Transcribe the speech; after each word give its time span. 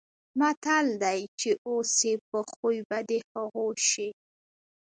متل 0.39 0.85
دی: 1.03 1.19
چې 1.39 1.49
اوسې 1.69 2.13
په 2.29 2.39
خوی 2.51 2.77
به 2.89 2.97
د 3.09 3.11
هغو 3.29 3.67
شې. 3.89 4.07